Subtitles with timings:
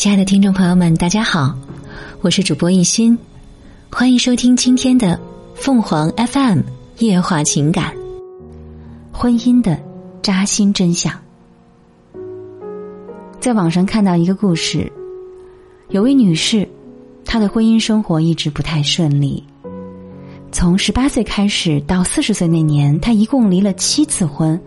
[0.00, 1.54] 亲爱的听众朋友们，大家好，
[2.22, 3.18] 我是主播一心，
[3.92, 5.20] 欢迎收听今天的
[5.54, 6.60] 凤凰 FM
[7.00, 7.94] 夜话情感，
[9.12, 9.78] 婚姻的
[10.22, 11.12] 扎心真相。
[13.40, 14.90] 在网上看到一个故事，
[15.90, 16.66] 有位女士，
[17.26, 19.44] 她的婚姻生活一直不太顺利。
[20.50, 24.58] 从十八岁开始到四十岁那年，她一共离了七次婚，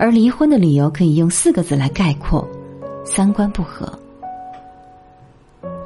[0.00, 2.44] 而离婚的理由可以用四个字来概括：
[3.04, 3.96] 三观不合。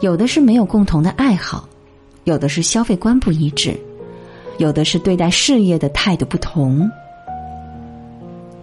[0.01, 1.69] 有的是没有共同的爱好，
[2.25, 3.79] 有的是消费观不一致，
[4.59, 6.89] 有的是对待事业的态度不同。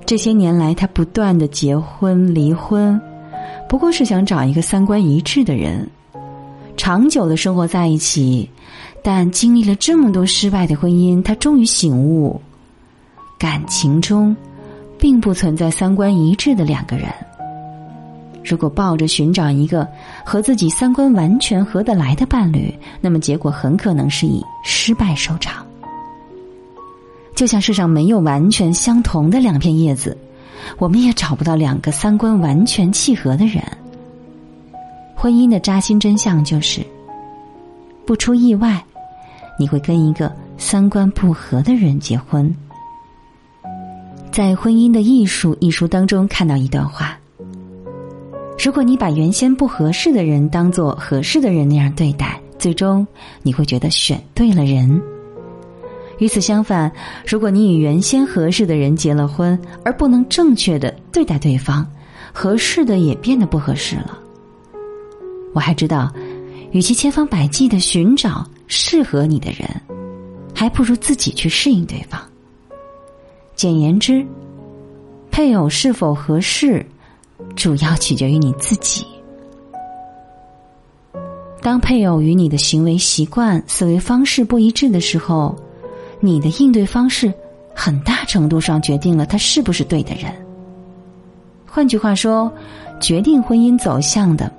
[0.06, 3.00] 这些年来，他不断的结婚离婚，
[3.68, 5.90] 不过是想找一个三观一致的人，
[6.78, 8.50] 长久的生活在一起。
[9.04, 12.42] 但经历了这么多失败的婚姻，他终于醒悟，
[13.38, 14.36] 感情中
[14.98, 17.08] 并不存在三观一致的两个人。
[18.46, 19.88] 如果抱着寻找一个
[20.24, 22.72] 和自己三观完全合得来的伴侣，
[23.02, 25.66] 那么结果很可能是以失败收场。
[27.36, 30.16] 就像世上没有完全相同的两片叶子，
[30.78, 33.62] 我们也找不到两个三观完全契合的人。
[35.16, 36.86] 婚姻的扎心真相就是，
[38.06, 38.82] 不出意外，
[39.58, 42.56] 你会跟一个三观不合的人结婚。
[44.32, 47.18] 在《婚姻的艺术》一书当中看到一段话。
[48.58, 53.06] 如果你把原先不合适的人当做合适的人那样对待，最终
[53.44, 55.02] 你会觉得选对了人。
[56.18, 56.92] 与此相反，
[57.28, 61.86] 如果你与原先合适的人结了婚，而不能正确的对待对方，
[62.34, 64.18] 合适的也变得不合适了。
[65.54, 66.12] 我还知道，
[66.72, 69.70] 与其千方百计的寻找适合你的人，
[70.56, 72.20] 还不如自己去适应对方。
[73.54, 74.26] 简言之，
[75.30, 76.84] 配偶是否合适。
[77.56, 79.06] 主要取决于你自己。
[81.62, 85.56] 当配偶与你的行为习惯、思维方式不一致的时候，
[86.20, 87.34] 你的应对方式
[87.74, 90.32] 很大程度上决定了他是不是对的人。
[91.66, 92.52] 换句话说，
[93.02, 94.52] 决定婚姻走向的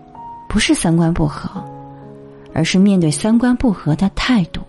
[0.49, 1.63] 不是三观不合，
[2.53, 4.61] 而是面对三观不合的态度。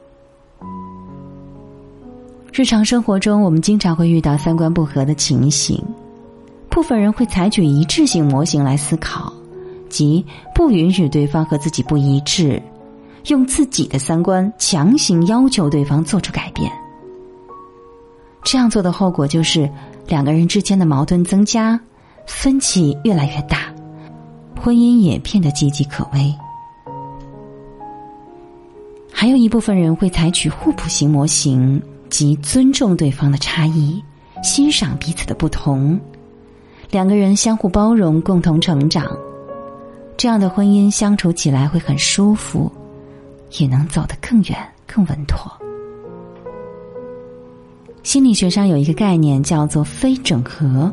[2.54, 5.84] 日常生活中，我们经常会遇到三观不合的情形。
[6.78, 9.34] 部分人会采取一致性模型来思考，
[9.90, 10.24] 即
[10.54, 12.62] 不允许对方和自己不一致，
[13.30, 16.72] 用自己的三观强行要求对方做出改变。
[18.44, 19.68] 这样做的后果就是
[20.06, 21.80] 两个人之间的矛盾增加，
[22.28, 23.74] 分歧越来越大，
[24.62, 26.32] 婚姻也变得岌岌可危。
[29.12, 34.00] 还有一部分人会采取互补型模型，即尊重对方的差异，
[34.44, 36.00] 欣赏彼此的不同。
[36.90, 39.06] 两个人相互包容，共同成长，
[40.16, 42.72] 这样的婚姻相处起来会很舒服，
[43.60, 45.52] 也能走得更远、更稳妥。
[48.04, 50.92] 心理学上有一个概念叫做“非整合”，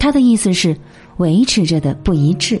[0.00, 0.76] 它的意思是
[1.18, 2.60] 维持着的不一致。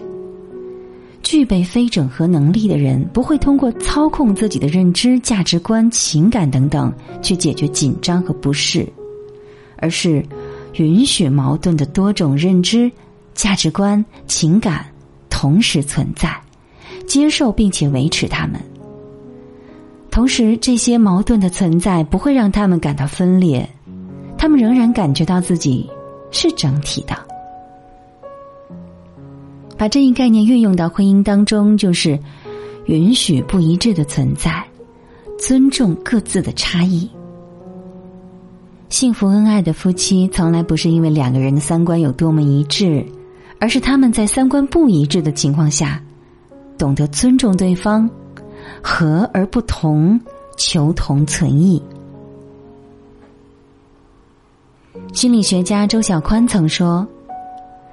[1.24, 8.86] 具备非整合能力的人，不会通过操控自己的认知、价值观、情感等等去解决紧张和不适，
[9.78, 10.24] 而是。
[10.78, 12.90] 允许矛盾的多种认知、
[13.34, 14.86] 价值观、情感
[15.30, 16.34] 同时存在，
[17.06, 18.60] 接受并且维持他们。
[20.10, 23.68] 同时，这些矛盾的存在不会让他们感到分裂，
[24.38, 25.88] 他们仍然感觉到自己
[26.30, 27.14] 是整体的。
[29.76, 32.18] 把这一概念运用到婚姻当中，就是
[32.86, 34.64] 允许不一致的存在，
[35.38, 37.10] 尊重各自的差异。
[38.88, 43.04] 幸福恩爱的夫妻，从来不是因为两个人的三观有多么一致，
[43.58, 46.00] 而是他们在三观不一致的情况下，
[46.78, 48.08] 懂得尊重对方，
[48.80, 50.18] 和而不同，
[50.56, 51.82] 求同存异。
[55.12, 57.06] 心理学家周小宽曾说：“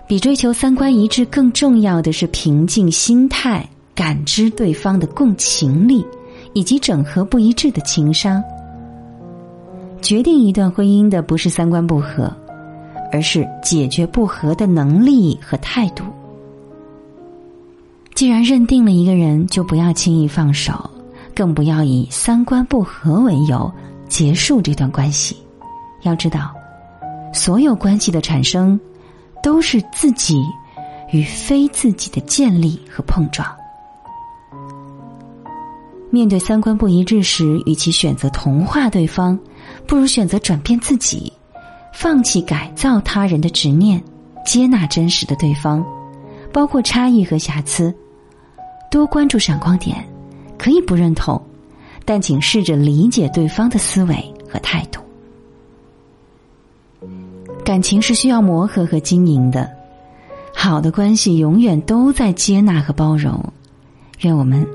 [0.07, 6.05] 比追求三观一致更重要的是平静心态、感知对方的共情力，
[6.53, 8.41] 以及整合不一致的情商。”
[10.03, 12.29] 决定一段婚姻的不是三观不合，
[13.09, 16.03] 而是解决不和的能力和态度。
[18.13, 20.89] 既然认定了一个人，就不要轻易放手，
[21.33, 23.71] 更不要以三观不合为由
[24.09, 25.37] 结束这段关系。
[26.01, 26.53] 要知道，
[27.33, 28.77] 所有关系的产生，
[29.41, 30.43] 都是自己
[31.13, 33.47] 与非自己的建立和碰撞。
[36.09, 39.39] 面对三观不一致时，与其选择同化对方。
[39.87, 41.31] 不如选择转变自己，
[41.93, 44.01] 放弃改造他人的执念，
[44.45, 45.85] 接纳真实的对方，
[46.51, 47.93] 包括差异和瑕疵，
[48.89, 50.03] 多关注闪光点，
[50.57, 51.41] 可以不认同，
[52.05, 54.99] 但请试着理解对方的思维和态度。
[57.63, 59.69] 感情是需要磨合和经营的，
[60.53, 63.41] 好的关系永远都在接纳和包容。
[64.19, 64.65] 愿我们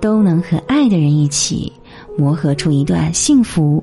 [0.00, 1.72] 都能和爱的人一起
[2.16, 3.82] 磨合出一段幸福